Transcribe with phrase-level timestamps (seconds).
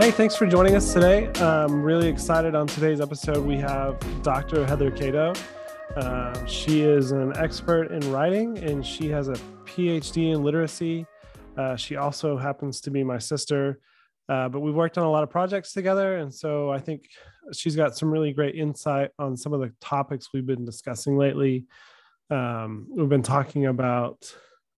[0.00, 1.30] Hey, thanks for joining us today.
[1.42, 3.44] I'm really excited on today's episode.
[3.44, 4.64] We have Dr.
[4.64, 5.34] Heather Cato.
[5.94, 9.34] Um, she is an expert in writing and she has a
[9.66, 11.04] PhD in literacy.
[11.54, 13.78] Uh, she also happens to be my sister,
[14.30, 16.16] uh, but we've worked on a lot of projects together.
[16.16, 17.04] And so I think
[17.52, 21.66] she's got some really great insight on some of the topics we've been discussing lately.
[22.30, 24.34] Um, we've been talking about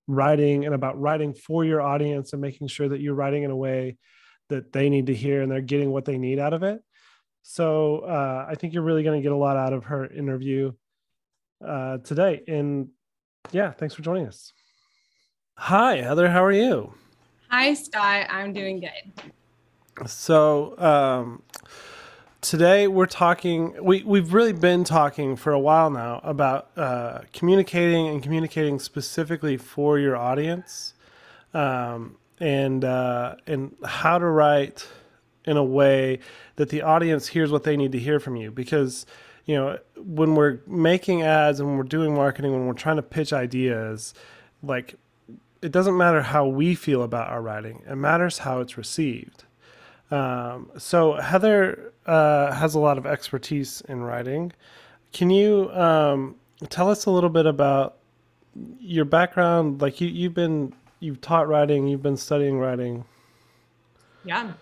[0.08, 3.56] writing and about writing for your audience and making sure that you're writing in a
[3.56, 3.98] way
[4.52, 6.82] that they need to hear and they're getting what they need out of it.
[7.42, 10.72] So uh, I think you're really going to get a lot out of her interview
[11.66, 12.42] uh, today.
[12.46, 12.88] And
[13.50, 14.52] yeah, thanks for joining us.
[15.56, 16.28] Hi, Heather.
[16.28, 16.94] How are you?
[17.50, 18.26] Hi, Scott.
[18.30, 20.08] I'm doing good.
[20.08, 21.42] So um,
[22.40, 23.74] today we're talking.
[23.82, 29.56] We we've really been talking for a while now about uh, communicating and communicating specifically
[29.56, 30.94] for your audience.
[31.54, 34.86] Um, and uh, and how to write
[35.44, 36.18] in a way
[36.56, 38.50] that the audience hears what they need to hear from you.
[38.50, 39.06] Because
[39.46, 43.02] you know when we're making ads and when we're doing marketing when we're trying to
[43.02, 44.12] pitch ideas
[44.62, 44.96] like
[45.62, 47.82] it doesn't matter how we feel about our writing.
[47.88, 49.44] It matters how it's received.
[50.10, 54.52] Um, so heather uh, has a lot of expertise in writing.
[55.12, 56.34] Can you um,
[56.68, 57.98] tell us a little bit about
[58.80, 59.80] your background?
[59.80, 63.04] Like you, you've been you've taught writing, you've been studying writing.
[64.24, 64.52] Yeah.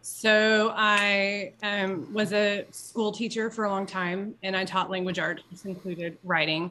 [0.00, 5.18] So I um, was a school teacher for a long time, and I taught language
[5.18, 6.70] arts, included writing.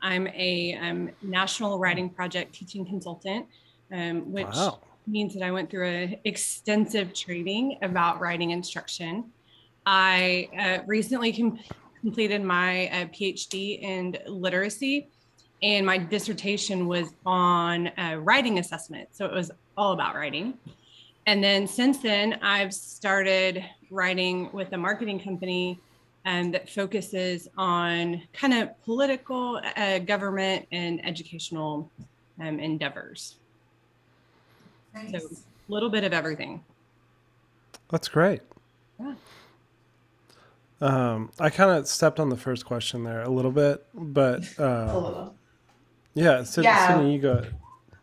[0.00, 3.46] I'm a um, national writing project teaching consultant,
[3.92, 4.80] um, which wow.
[5.06, 9.30] means that I went through an extensive training about writing instruction.
[9.84, 11.58] I uh, recently com-
[12.00, 15.08] completed my uh, PhD in literacy
[15.62, 19.08] and my dissertation was on uh, writing assessment.
[19.12, 20.54] So it was all about writing.
[21.26, 25.78] And then since then, I've started writing with a marketing company
[26.24, 31.90] um, that focuses on kind of political, uh, government, and educational
[32.40, 33.36] um, endeavors.
[34.94, 35.12] Nice.
[35.12, 36.62] So a little bit of everything.
[37.90, 38.40] That's great.
[38.98, 39.14] Yeah.
[40.80, 44.64] Um, I kind of stepped on the first question there a little bit, but uh,
[44.64, 45.34] a little.
[46.14, 46.88] Yeah, so yeah.
[46.88, 47.44] Sydney, you go.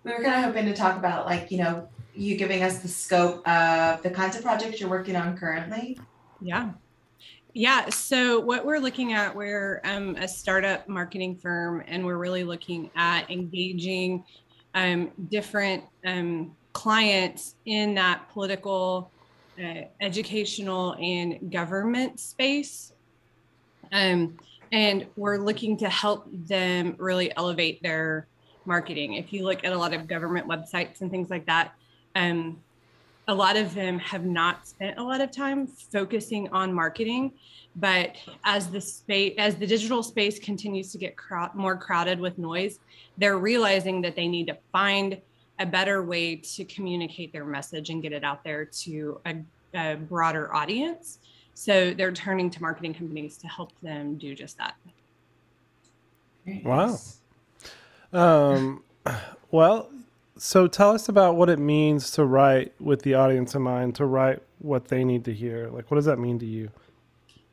[0.04, 2.88] We were kind of hoping to talk about like, you know, you giving us the
[2.88, 6.00] scope of the kinds of projects you're working on currently.
[6.42, 6.72] Yeah.
[7.54, 7.90] Yeah.
[7.90, 12.90] So what we're looking at, we're um, a startup marketing firm, and we're really looking
[12.96, 14.24] at engaging
[14.76, 19.12] um, different um, clients in that political,
[19.62, 22.94] uh, educational, and government space.
[23.92, 24.38] Um,
[24.72, 28.28] and we're looking to help them really elevate their
[28.66, 29.14] marketing.
[29.14, 31.74] If you look at a lot of government websites and things like that,
[32.16, 32.60] um,
[33.28, 37.32] a lot of them have not spent a lot of time focusing on marketing.
[37.76, 41.16] But as the space, as the digital space continues to get
[41.54, 42.80] more crowded with noise,
[43.18, 45.22] they're realizing that they need to find
[45.60, 49.36] a better way to communicate their message and get it out there to a,
[49.76, 51.20] a broader audience.
[51.60, 54.76] So they're turning to marketing companies to help them do just that.
[56.64, 56.98] Wow.
[58.14, 58.82] Um,
[59.52, 59.90] well,
[60.38, 64.06] so tell us about what it means to write with the audience in mind, to
[64.06, 65.68] write what they need to hear.
[65.68, 66.72] Like, what does that mean to you?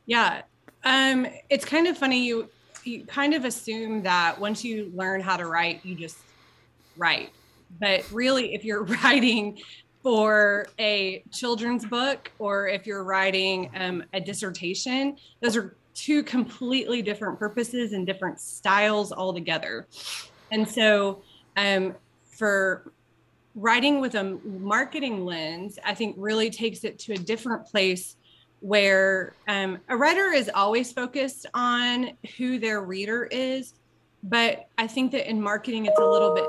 [0.06, 0.42] Yeah.
[0.84, 2.24] Um, it's kind of funny.
[2.24, 2.48] You,
[2.84, 6.18] you kind of assume that once you learn how to write, you just
[6.96, 7.32] write.
[7.80, 9.58] But really, if you're writing
[10.06, 17.02] for a children's book or if you're writing um, a dissertation, those are two completely
[17.02, 19.84] different purposes and different styles altogether.
[20.52, 21.22] And so,
[21.56, 21.92] um,
[22.24, 22.92] for
[23.56, 28.14] writing with a marketing lens, I think really takes it to a different place
[28.60, 33.74] where um, a writer is always focused on who their reader is.
[34.22, 36.46] But I think that in marketing, it's a little bit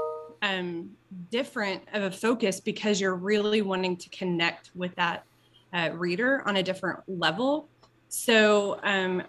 [0.47, 0.89] um,
[1.31, 5.25] different of a focus because you're really wanting to connect with that
[5.73, 7.67] uh, reader on a different level.
[8.09, 9.23] So, um,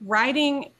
[0.00, 0.72] writing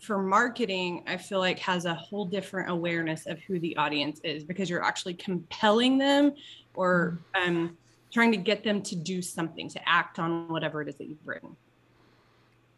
[0.00, 4.44] for marketing, I feel like has a whole different awareness of who the audience is
[4.44, 6.34] because you're actually compelling them
[6.74, 7.76] or um,
[8.12, 11.26] trying to get them to do something, to act on whatever it is that you've
[11.26, 11.56] written.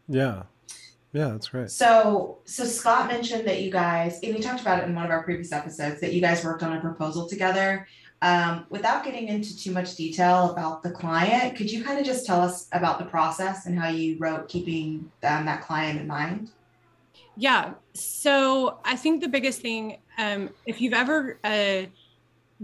[0.07, 0.43] Yeah.
[1.17, 1.71] Yeah, that's great.
[1.71, 5.09] So, so Scott mentioned that you guys, and we talked about it in one of
[5.09, 7.87] our previous episodes, that you guys worked on a proposal together.
[8.21, 12.27] Um, without getting into too much detail about the client, could you kind of just
[12.27, 16.51] tell us about the process and how you wrote keeping um, that client in mind?
[17.35, 17.73] Yeah.
[17.95, 21.87] So I think the biggest thing, um, if you've ever uh,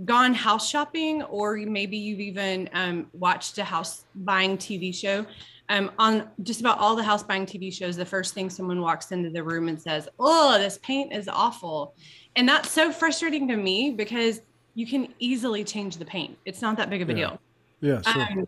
[0.05, 5.25] gone house shopping or maybe you've even um, watched a house buying TV show,
[5.73, 9.11] um, on just about all the house buying TV shows, the first thing someone walks
[9.11, 11.95] into the room and says, Oh, this paint is awful.
[12.35, 14.39] And that's so frustrating to me because
[14.75, 16.37] you can easily change the paint.
[16.45, 17.17] It's not that big of a Yeah.
[17.17, 17.41] deal.
[17.81, 18.21] Yeah, sure.
[18.21, 18.45] Um,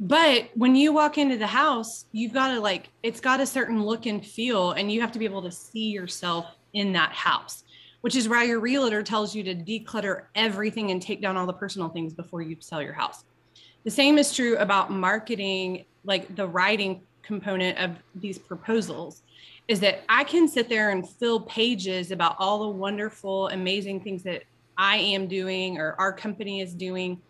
[0.00, 3.84] but when you walk into the house, you've got to like, it's got a certain
[3.84, 7.62] look and feel, and you have to be able to see yourself in that house,
[8.00, 11.52] which is why your realtor tells you to declutter everything and take down all the
[11.52, 13.22] personal things before you sell your house.
[13.84, 19.22] The same is true about marketing, like the writing component of these proposals,
[19.68, 24.22] is that I can sit there and fill pages about all the wonderful, amazing things
[24.24, 24.42] that
[24.76, 27.20] I am doing or our company is doing.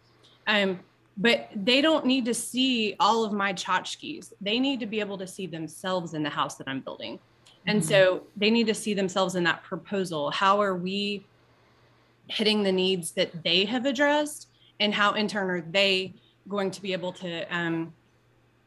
[0.47, 0.81] Um,
[1.17, 4.33] but they don't need to see all of my tchotchkes.
[4.41, 7.19] They need to be able to see themselves in the house that I'm building.
[7.67, 7.85] And Mhm.
[7.85, 10.31] so they need to see themselves in that proposal.
[10.31, 11.27] How are we
[12.29, 14.49] hitting the needs that they have addressed?
[14.81, 16.15] And how in turn are they
[16.49, 17.93] going to be able to um,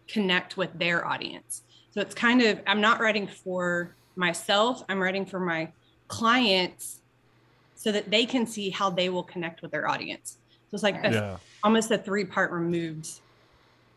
[0.08, 1.64] connect with their audience?
[1.92, 5.72] So it's kind of, I'm not writing for myself, I'm writing for my
[6.08, 7.02] clients
[7.76, 10.38] so that they can see how they will connect with their audience.
[10.50, 11.38] So it's like a yeah.
[11.64, 13.10] almost a three part removed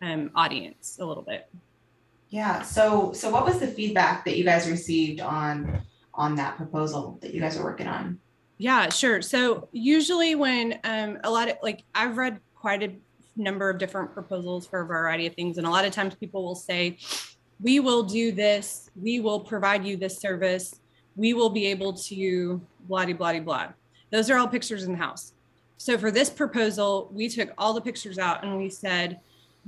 [0.02, 1.48] um, audience a little bit.
[2.30, 5.80] Yeah, so so what was the feedback that you guys received on
[6.12, 8.18] on that proposal that you guys were working on?
[8.58, 9.22] Yeah, sure.
[9.22, 12.92] So usually when um, a lot of like I've read quite a
[13.38, 16.42] number of different proposals for a variety of things, and a lot of times people
[16.42, 16.98] will say,
[17.60, 18.90] "We will do this.
[19.00, 20.74] We will provide you this service.
[21.16, 23.72] We will be able to blah de blah blah."
[24.10, 25.32] Those are all pictures in the house.
[25.76, 29.20] So for this proposal, we took all the pictures out and we said,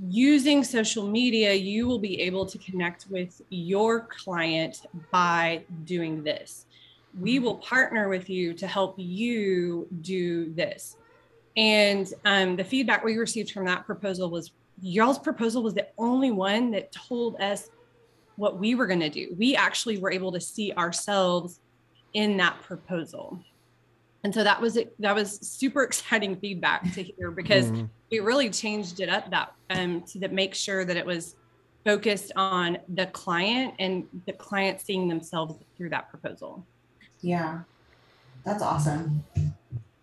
[0.09, 6.67] using social media, you will be able to connect with your client by doing this.
[7.21, 10.97] We will partner with you to help you do this.
[11.61, 16.31] And um, the feedback we received from that proposal was y'all's proposal was the only
[16.31, 17.69] one that told us
[18.37, 19.37] what we were going to do.
[19.39, 21.61] We actually were able to see ourselves
[22.15, 23.45] in that proposal.
[24.25, 27.91] And so that was that was super exciting feedback to hear because Mhm.
[28.11, 31.37] we really changed it up that um to that make sure that it was
[31.85, 36.67] focused on the client and the client seeing themselves through that proposal.
[37.21, 37.61] Yeah,
[38.45, 39.25] that's awesome.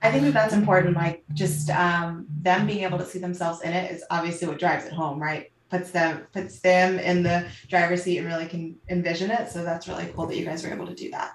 [0.01, 0.95] I think that that's important.
[0.95, 4.85] Like just um, them being able to see themselves in it is obviously what drives
[4.85, 5.51] it home, right?
[5.69, 9.49] Puts them puts them in the driver's seat and really can envision it.
[9.49, 11.31] So that's really cool that you guys were able to do that.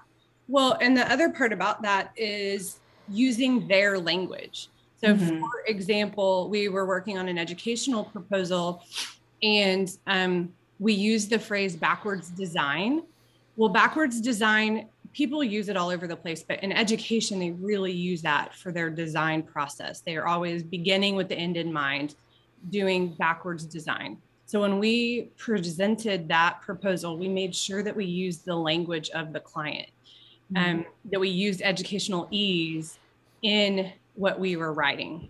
[0.48, 4.68] Well, and the other part about that is using their language.
[4.96, 5.40] So, Mhm.
[5.40, 8.82] for example, we were working on an educational proposal
[9.42, 13.02] and um, we used the phrase backwards design.
[13.56, 17.92] Well, backwards design, people use it all over the place, but in education, they really
[17.92, 20.00] use that for their design process.
[20.00, 22.14] They are always beginning with the end in mind,
[22.70, 24.18] doing backwards design.
[24.46, 29.32] So when we presented that proposal, we made sure that we used the language of
[29.32, 29.88] the client
[30.56, 32.98] um, that we used educational ease
[33.42, 35.28] in what we were writing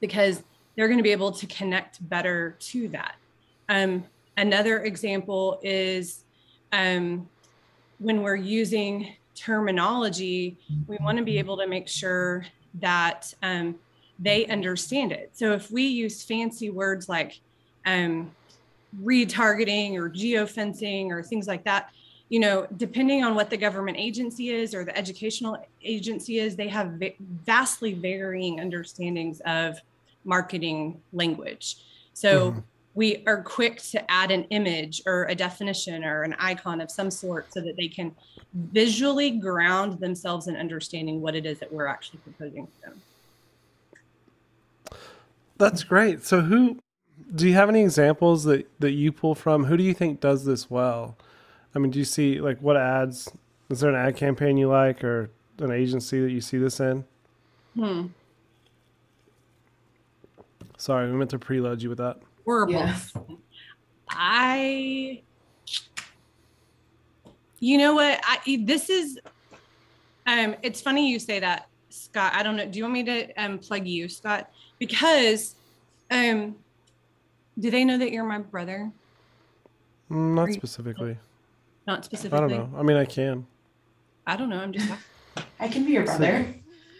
[0.00, 0.42] because
[0.74, 3.14] they're going to be able to connect better to that.
[3.68, 4.04] Um,
[4.36, 6.24] another example is
[6.72, 7.28] um,
[8.02, 12.44] when we're using terminology, we want to be able to make sure
[12.80, 13.76] that um,
[14.18, 15.30] they understand it.
[15.32, 17.40] So if we use fancy words like
[17.86, 18.32] um,
[19.02, 21.90] retargeting or geofencing or things like that,
[22.28, 26.68] you know, depending on what the government agency is or the educational agency is, they
[26.68, 26.98] have
[27.46, 29.78] vastly varying understandings of
[30.24, 31.76] marketing language.
[32.14, 32.62] So Mhm.
[32.94, 37.10] We are quick to add an image or a definition or an icon of some
[37.10, 38.14] sort so that they can
[38.54, 43.00] visually ground themselves in understanding what it is that we're actually proposing to them.
[45.56, 46.24] That's great.
[46.24, 46.80] So who
[47.34, 49.64] do you have any examples that that you pull from?
[49.64, 51.16] Who do you think does this well?
[51.74, 53.30] I mean, do you see like what ads?
[53.70, 57.04] Is there an ad campaign you like or an agency that you see this in?
[57.74, 58.08] Hmm.
[60.76, 62.20] Sorry, we meant to preload you with that.
[62.44, 62.72] Horrible.
[62.72, 63.12] Yes.
[64.10, 65.22] I,
[67.60, 68.20] you know what?
[68.24, 69.18] I this is,
[70.26, 72.32] um, it's funny you say that, Scott.
[72.34, 72.66] I don't know.
[72.66, 74.50] Do you want me to um plug you, Scott?
[74.78, 75.54] Because,
[76.10, 76.56] um,
[77.58, 78.90] do they know that you're my brother?
[80.10, 81.16] Mm, Not you- specifically.
[81.86, 82.38] Not specifically.
[82.38, 82.78] I don't know.
[82.78, 83.46] I mean, I can.
[84.26, 84.58] I don't know.
[84.60, 84.88] I'm just.
[85.58, 86.54] I can be your brother.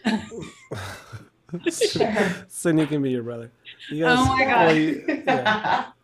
[1.71, 2.35] Sure.
[2.47, 3.51] Cindy can be your brother.
[3.89, 4.65] You Oh my God.
[4.67, 5.85] well, you- yeah.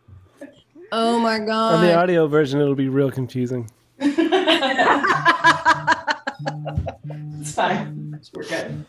[0.91, 1.75] Oh my god.
[1.75, 3.69] On the audio version, it'll be real confusing.
[3.99, 4.15] it's
[7.53, 8.19] fine.
[8.33, 8.85] We're good.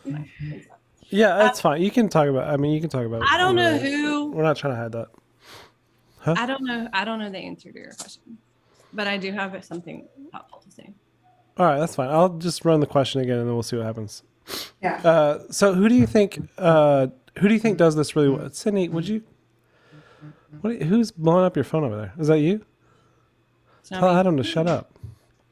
[1.09, 1.83] Yeah, that's fine.
[1.83, 2.49] You can talk about.
[2.49, 3.23] I mean, you can talk about.
[3.29, 4.31] I don't know who.
[4.31, 5.09] We're not trying to hide that.
[6.21, 6.35] Huh?
[6.38, 6.88] I don't know.
[6.93, 8.38] I don't know the answer to your question,
[8.93, 10.90] but I do have something thoughtful to say.
[11.57, 12.09] All right, that's fine.
[12.09, 14.23] I'll just run the question again, and then we'll see what happens.
[14.83, 14.97] Yeah.
[15.05, 16.39] Uh, so, who do you think?
[16.59, 18.51] Uh, who do you think does this really well?
[18.51, 19.23] Sydney, would you?
[20.61, 20.83] What?
[20.83, 22.13] Who's blowing up your phone over there?
[22.19, 22.65] Is that you?
[23.85, 24.09] Tell me.
[24.09, 24.99] Adam to shut up.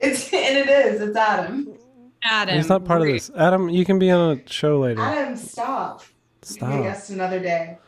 [0.01, 1.01] It's and it is.
[1.01, 1.69] It's Adam.
[2.23, 2.57] Adam.
[2.57, 3.31] He's not part of this.
[3.37, 5.01] Adam, you can be on a show later.
[5.01, 6.03] Adam, stop.
[6.51, 6.83] You can be a Stop.
[6.85, 7.79] guest another day.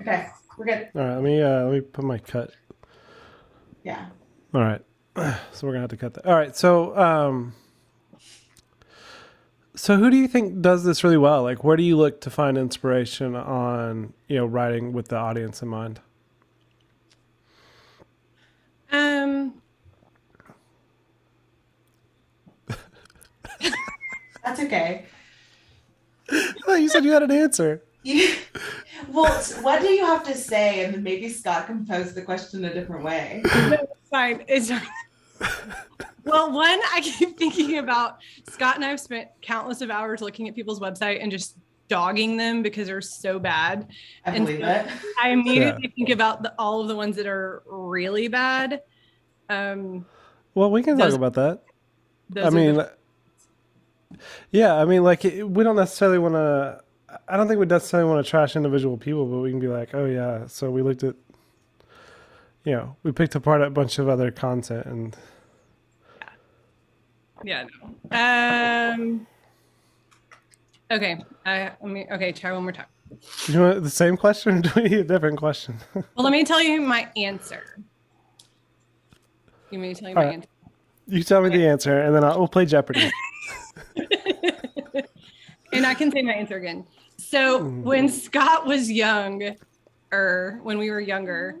[0.00, 0.26] Okay,
[0.58, 0.88] we're good.
[0.94, 2.50] All right, let me uh, let me put my cut.
[3.84, 4.06] Yeah.
[4.54, 4.82] All right,
[5.52, 6.26] so we're gonna have to cut that.
[6.26, 7.54] All right, so um,
[9.74, 11.42] so who do you think does this really well?
[11.42, 15.62] Like, where do you look to find inspiration on you know writing with the audience
[15.62, 16.00] in mind?
[18.90, 19.54] Um.
[24.44, 25.06] That's okay.
[26.66, 27.82] Oh, you said you had an answer.
[28.02, 28.34] You,
[29.08, 30.84] well, what do you have to say?
[30.84, 33.42] And then maybe Scott can pose the question a different way.
[34.02, 34.44] It's fine.
[34.46, 34.82] It's fine.
[36.24, 38.18] well, one, I keep thinking about
[38.50, 41.56] Scott and I have spent countless of hours looking at people's website and just
[41.88, 43.88] dogging them because they're so bad.
[44.24, 44.86] I And believe so- it.
[45.22, 48.82] I immediately think about the, all of the ones that are really bad.
[49.50, 50.06] Um,
[50.54, 51.62] Well, we can Those- talk about that.
[52.42, 52.84] I are the- mean,
[54.50, 56.80] yeah, I mean, like it, we don't necessarily want to.
[57.28, 59.94] I don't think we necessarily want to trash individual people, but we can be like,
[59.94, 61.14] oh yeah, so we looked at,
[62.64, 65.16] you know, we picked apart a bunch of other content, and
[67.44, 67.66] yeah.
[68.10, 68.94] No.
[68.94, 69.26] Um.
[70.90, 71.22] Okay.
[71.46, 71.70] I.
[71.82, 72.06] I mean.
[72.10, 72.32] Okay.
[72.32, 72.86] Try one more time.
[73.46, 75.76] do you want the same question or do we need a different question?
[75.94, 77.78] Well, let me tell you my answer.
[79.70, 80.34] You me to tell you All my right.
[80.34, 80.48] answer?
[81.06, 83.10] you tell me the answer, and then I'll we'll play Jeopardy.
[85.72, 86.86] and I can say my answer again.
[87.16, 89.56] So when Scott was young,
[90.12, 91.56] or when we were younger,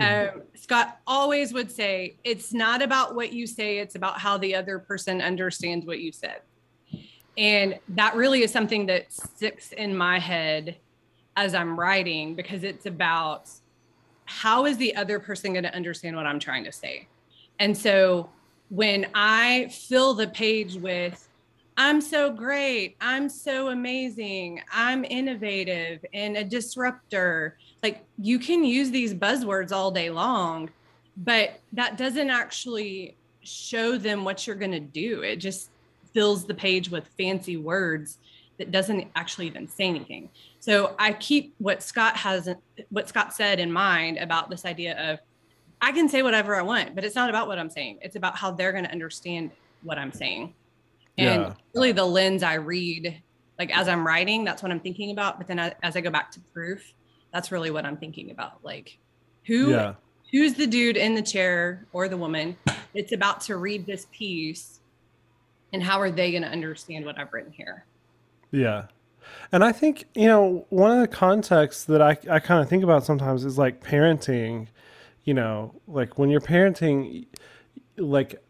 [0.00, 4.54] um, Scott always would say, "It's not about what you say; it's about how the
[4.54, 6.40] other person understands what you said."
[7.38, 10.76] And that really is something that sticks in my head
[11.36, 13.50] as I'm writing because it's about
[14.24, 17.06] how is the other person going to understand what I'm trying to say.
[17.58, 18.30] And so
[18.70, 21.28] when I fill the page with
[21.78, 22.96] I'm so great.
[23.02, 24.62] I'm so amazing.
[24.72, 27.58] I'm innovative and a disruptor.
[27.86, 30.70] Like you can use these buzzwords all day long,
[31.16, 35.22] but that doesn't actually show them what you're going to do.
[35.22, 35.70] It just
[36.12, 38.18] fills the page with fancy words
[38.58, 40.30] that doesn't actually even say anything.
[40.58, 42.48] So I keep what Scott has
[42.88, 45.20] what Scott said in mind about this idea of
[45.80, 48.00] I can say whatever I want, but it's not about what I'm saying.
[48.02, 49.52] It's about how they're going to understand
[49.84, 50.54] what I'm saying.
[51.18, 51.52] And Yeah.
[51.72, 53.22] really the lens I read,
[53.60, 55.38] like as I'm writing, that's what I'm thinking about.
[55.38, 56.82] But then I, as I go back to proof,
[57.36, 58.64] that's really what I'm thinking about.
[58.64, 58.96] Like
[59.44, 59.94] who yeah,
[60.32, 62.56] who's the dude in the chair or the woman
[62.94, 64.80] that's about to read this piece
[65.70, 67.84] and how are they going to understand what I've written here?
[68.50, 68.86] yeah.
[69.52, 72.82] And I think you know one of the contexts that I I kind of think
[72.82, 74.68] about sometimes is like parenting.
[75.24, 77.26] You know, like when you're parenting,
[77.98, 78.42] like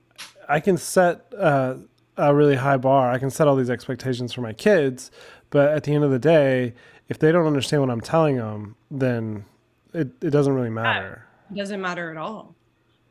[0.48, 1.76] I can set uh,
[2.16, 3.10] a really high bar.
[3.10, 5.10] I can set all these expectations for my kids,
[5.50, 6.74] but at the end of the day,
[7.08, 9.44] if they don't understand what I'm telling them, then
[9.92, 11.24] it, it doesn't really matter.
[11.50, 12.54] It doesn't matter at all.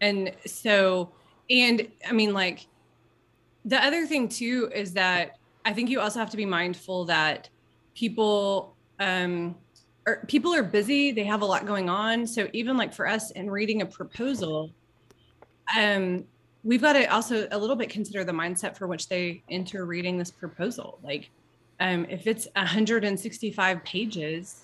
[0.02, 1.12] And so,
[1.50, 2.68] and I mean, like,
[3.64, 7.50] the other thing too is that I think you also have to be mindful that
[7.96, 9.56] people, um,
[10.06, 12.28] or people are busy, they have a lot going on.
[12.28, 14.70] So even like for us in reading a proposal,
[15.76, 16.26] um,
[16.64, 20.18] we've got to also a little bit consider the mindset for which they enter reading
[20.18, 21.00] this proposal.
[21.02, 21.32] Like,
[21.80, 24.64] um, if it's 165 pages,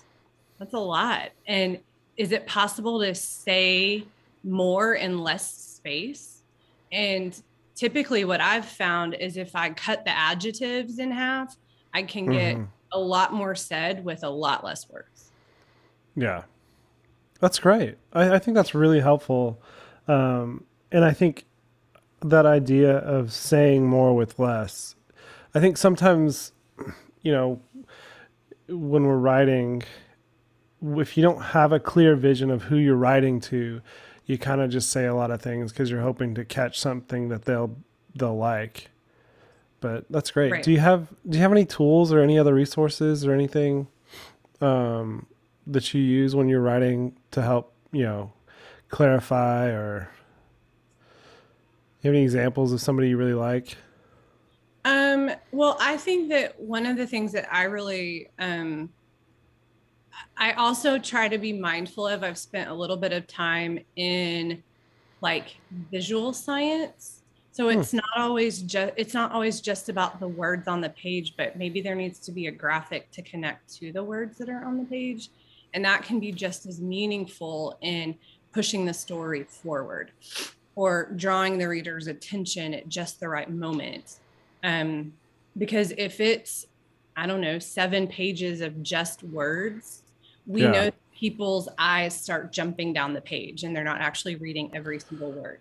[0.58, 1.30] that's a lot.
[1.46, 1.78] And
[2.16, 4.04] is it possible to say
[4.44, 6.42] more in less space?
[6.90, 7.40] And
[7.74, 11.56] typically, what I've found is if I cut the adjectives in half,
[11.94, 12.68] I can get Mhm.
[12.92, 15.30] a lot more said with a lot less words.
[16.14, 16.44] Yeah,
[17.40, 17.96] that's great.
[18.12, 19.60] I, I think that's really helpful,
[20.06, 21.46] um, and I think
[22.20, 24.94] that idea of saying more with less.
[25.54, 26.52] I think sometimes,
[27.22, 27.60] you know,
[28.68, 29.82] when we're writing,
[30.82, 33.80] if you don't have a clear vision of who you're writing to,
[34.26, 37.28] you kind of just say a lot of things because you're hoping to catch something
[37.28, 37.76] that they'll
[38.14, 38.88] they'll like.
[39.80, 40.52] But that's great.
[40.52, 40.64] Right.
[40.64, 43.88] Do you have do you have any tools or any other resources or anything
[44.60, 45.26] um,
[45.66, 48.32] that you use when you're writing to help you know
[48.88, 50.08] clarify or
[52.00, 53.76] you have any examples of somebody you really like?
[54.84, 58.90] Um, well, I think that one of the things that I really um,
[60.36, 62.24] I also try to be mindful of.
[62.24, 64.62] I've spent a little bit of time in
[65.20, 65.56] like
[65.90, 67.22] visual science.
[67.52, 67.78] So hmm.
[67.78, 67.98] it's hmm.
[67.98, 71.80] not always just it's not always just about the words on the page, but maybe
[71.80, 74.84] there needs to be a graphic to connect to the words that are on the
[74.84, 75.30] page.
[75.74, 78.16] And that can be just as meaningful in
[78.52, 80.12] pushing the story forward
[80.74, 84.18] or drawing the reader's attention at just the right moment.
[84.62, 85.12] Um,
[85.56, 86.66] because if it's,
[87.16, 90.02] I don't know, seven pages of just words,
[90.46, 90.70] we yeah.
[90.70, 95.30] know people's eyes start jumping down the page and they're not actually reading every single
[95.32, 95.60] word.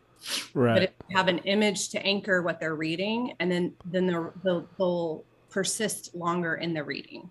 [0.54, 0.74] Right.
[0.74, 4.34] But if you have an image to anchor what they're reading, and then then they'll,
[4.44, 7.30] they'll, they'll persist longer in the reading.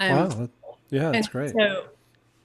[0.00, 0.48] Um, wow.
[0.90, 1.52] Yeah, that's great.
[1.52, 1.86] So,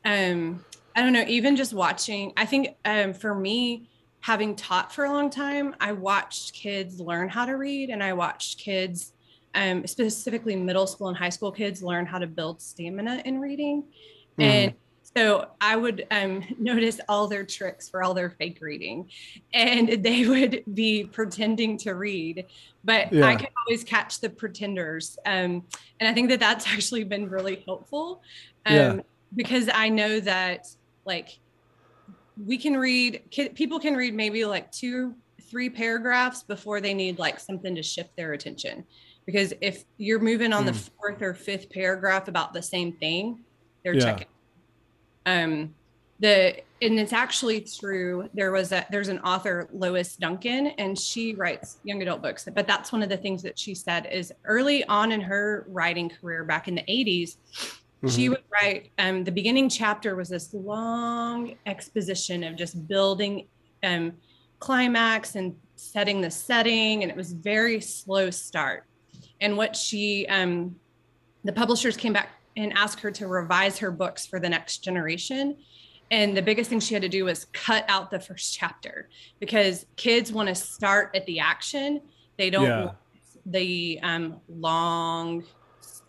[0.05, 3.87] um, I don't know, even just watching, I think um, for me,
[4.23, 8.13] having taught for a long time, I watched kids learn how to read and I
[8.13, 9.11] watched kids,
[9.53, 13.81] um, specifically middle school and high school kids, learn how to build stamina in reading.
[13.81, 14.41] Mm-hmm.
[14.41, 14.73] And
[15.15, 19.09] so I would um, notice all their tricks for all their fake reading,
[19.53, 22.45] and they would be pretending to read,
[22.85, 23.25] but yeah.
[23.25, 25.17] I could always catch the pretenders.
[25.25, 25.63] Um,
[25.99, 28.21] and I think that that's actually been really helpful
[28.65, 28.99] um, yeah.
[29.35, 30.69] because I know that
[31.05, 31.39] like
[32.37, 33.21] we can read
[33.55, 35.13] people can read maybe like two
[35.49, 38.83] three paragraphs before they need like something to shift their attention
[39.25, 40.67] because if you're moving on mm.
[40.67, 40.87] the hmm.
[40.99, 43.39] fourth or fifth paragraph about the same thing
[43.83, 44.01] they're yeah.
[44.01, 44.27] checking
[45.25, 45.73] um
[46.19, 51.35] the and it's actually true there was a there's an author lois duncan and she
[51.35, 54.83] writes young adult books but that's one of the things that she said is early
[54.85, 57.35] on in her writing career back in the 80s
[58.03, 58.15] Mm-hmm.
[58.15, 63.47] She would write, um, the beginning chapter was this long exposition of just building
[63.81, 64.13] um,
[64.59, 67.01] climax and setting the setting.
[67.01, 68.83] And it was very slow start.
[69.39, 70.75] And what she, um,
[71.45, 75.55] the publishers came back and asked her to revise her books for the next generation.
[76.11, 79.07] And the biggest thing she had to do was cut out the first chapter
[79.39, 82.01] because kids want to start at the action.
[82.37, 82.85] They don't yeah.
[82.85, 82.97] want
[83.45, 85.45] the um, long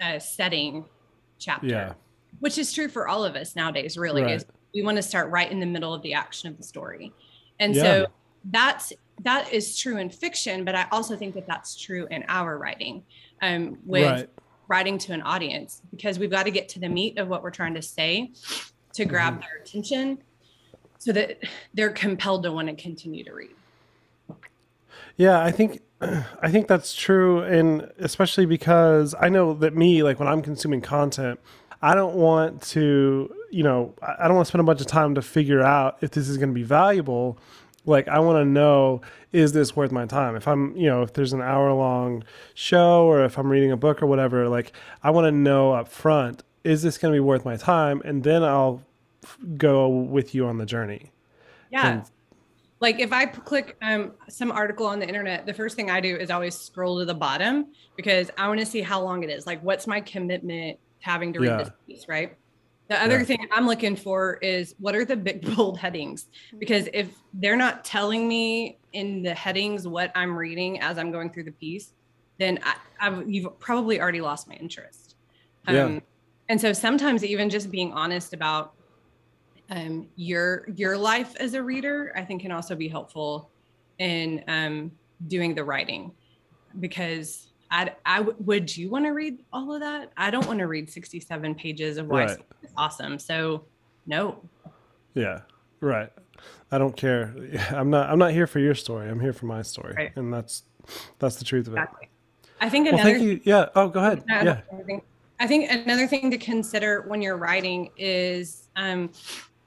[0.02, 0.84] uh, setting
[1.38, 1.66] chapter.
[1.66, 1.92] Yeah.
[2.40, 4.34] Which is true for all of us nowadays, really, right.
[4.34, 7.12] is we want to start right in the middle of the action of the story.
[7.60, 7.82] And yeah.
[7.82, 8.06] so
[8.50, 8.92] that's
[9.22, 13.04] that is true in fiction, but I also think that that's true in our writing
[13.42, 14.28] um, with right.
[14.66, 17.50] writing to an audience because we've got to get to the meat of what we're
[17.50, 18.32] trying to say
[18.94, 19.42] to grab mm-hmm.
[19.42, 20.18] their attention
[20.98, 21.38] so that
[21.74, 23.54] they're compelled to want to continue to read.
[25.16, 30.18] Yeah, I think I think that's true, and especially because I know that me, like
[30.18, 31.40] when I'm consuming content,
[31.80, 35.14] I don't want to, you know, I don't want to spend a bunch of time
[35.14, 37.38] to figure out if this is going to be valuable.
[37.86, 39.02] Like I want to know
[39.32, 40.36] is this worth my time?
[40.36, 43.76] If I'm, you know, if there's an hour long show or if I'm reading a
[43.76, 47.20] book or whatever, like I want to know up front is this going to be
[47.20, 48.82] worth my time, and then I'll
[49.56, 51.12] go with you on the journey.
[51.70, 51.86] Yeah.
[51.86, 52.10] And
[52.84, 56.16] like if I click um, some article on the internet, the first thing I do
[56.16, 59.46] is always scroll to the bottom because I want to see how long it is.
[59.46, 61.56] Like, what's my commitment having to read yeah.
[61.56, 62.36] this piece, right?
[62.88, 63.24] The other yeah.
[63.24, 66.26] thing I'm looking for is what are the big bold headings?
[66.58, 71.30] Because if they're not telling me in the headings what I'm reading as I'm going
[71.30, 71.94] through the piece,
[72.38, 75.16] then I, I've, you've probably already lost my interest.
[75.66, 76.00] Um, yeah.
[76.50, 78.74] And so sometimes even just being honest about
[79.70, 83.50] um, your your life as a reader, I think, can also be helpful
[83.98, 84.90] in um,
[85.28, 86.12] doing the writing
[86.80, 90.12] because I, I would you want to read all of that?
[90.16, 92.38] I don't want to read 67 pages of why right.
[92.62, 93.18] it's awesome.
[93.18, 93.64] So
[94.06, 94.38] no.
[95.14, 95.40] Yeah.
[95.80, 96.10] Right.
[96.70, 97.34] I don't care.
[97.70, 99.08] I'm not I'm not here for your story.
[99.08, 99.94] I'm here for my story.
[99.96, 100.12] Right.
[100.16, 100.64] And that's
[101.18, 101.78] that's the truth of it.
[101.78, 102.08] Exactly.
[102.60, 103.40] I think another well, thank you.
[103.44, 103.68] Yeah.
[103.74, 104.24] Oh, go ahead.
[104.28, 104.60] Yeah.
[105.40, 109.10] I think another thing to consider when you're writing is um,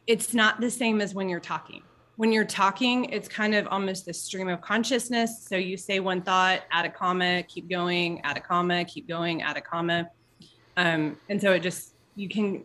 [0.08, 1.84] it's not the same as when you're talking.
[2.16, 5.46] When you're talking, it's kind of almost the stream of consciousness.
[5.48, 9.44] So you say one thought, add a comma, keep going, add a comma, keep going,
[9.44, 10.10] add a comma.
[10.78, 12.64] Um, and so it just, you can,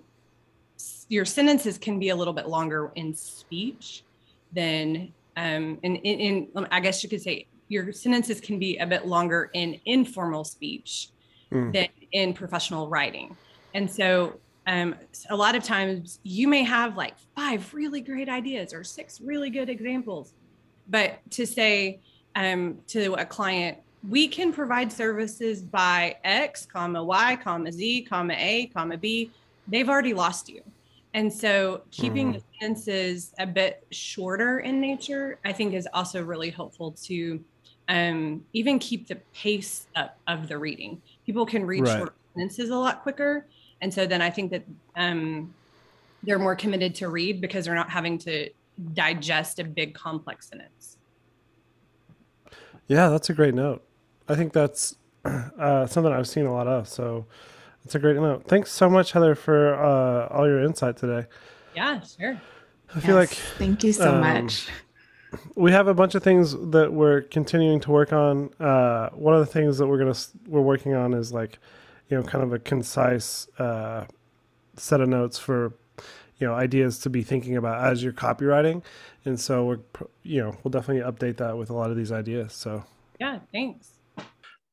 [1.09, 4.05] your sentences can be a little bit longer in speech
[4.53, 8.87] than, um, in, in, in I guess you could say your sentences can be a
[8.87, 11.09] bit longer in informal speech
[11.51, 11.73] mm.
[11.73, 13.37] than in professional writing.
[13.75, 14.35] And so
[14.67, 14.95] um,
[15.31, 19.51] a lot of times you may have like five really great ideas or six really
[19.51, 20.35] good examples
[20.89, 22.01] but to say
[22.37, 28.35] um, to a client we can provide services by x comma y comma z comma
[28.37, 29.31] a comma b
[29.69, 30.63] they've already lost you
[31.15, 32.35] and so keeping mm.
[32.35, 37.43] the sentences a bit shorter in nature i think is also really helpful to
[37.89, 41.03] um, even keep the pace up of the reading.
[41.27, 41.99] People can read Right.
[41.99, 43.47] short sentences a lot quicker.
[43.83, 44.63] And so then I think that
[44.97, 45.53] um,
[46.23, 48.49] they're more committed to read because they're not having to
[48.95, 50.97] digest a big complex sentence.
[52.87, 53.85] Yeah, that's a great note.
[54.29, 56.89] I think that's uh, something I've seen a lot of.
[56.89, 57.27] So
[57.85, 58.45] that's a great note.
[58.47, 61.27] Thanks so much, Heather, for uh, all your insight today.
[61.75, 62.41] Yeah, sure.
[62.95, 64.69] I feel like thank you so um, much.
[65.57, 68.51] we have a bunch of things that we're continuing to work on.
[68.61, 70.15] Uh, one of the things that we're gonna
[70.47, 71.59] we're working on is like,
[72.13, 74.05] you know, kind of a concise uh,
[74.77, 75.73] set of notes for,
[76.37, 78.83] you know, ideas to be thinking about as you're copywriting,
[79.25, 79.79] and so we're
[80.23, 82.53] you know we'll definitely update that with a lot of these ideas.
[82.53, 82.85] So.
[83.19, 83.93] Yeah, thanks.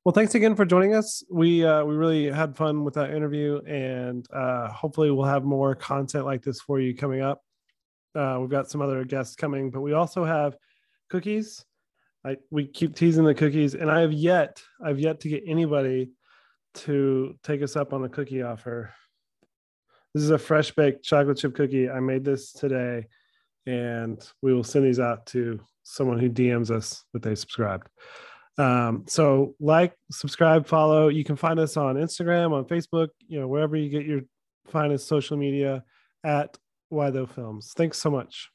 [0.03, 1.23] Well, thanks again for joining us.
[1.31, 5.75] We uh, we really had fun with that interview, and uh, hopefully we'll have more
[5.75, 7.41] content like this for you coming up.
[8.15, 10.57] Uh, we've got some other guests coming, but we also have
[11.09, 11.63] cookies.
[12.25, 16.09] I we keep teasing the cookies, and I have yet I've yet to get anybody
[16.73, 18.93] to take us up on the cookie offer.
[20.13, 21.89] This is a fresh baked chocolate chip cookie.
[21.89, 23.07] I made this today,
[23.65, 27.87] and we will send these out to someone who DMs us that they subscribed.
[28.57, 31.07] Um, so like, subscribe, follow.
[31.07, 34.21] You can find us on Instagram, on Facebook, you know, wherever you get your
[34.67, 35.83] finest social media
[36.23, 36.57] at
[36.89, 37.73] Why Though Films.
[37.75, 38.49] Thanks so much.